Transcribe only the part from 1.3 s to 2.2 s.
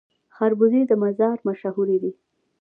مشهورې دي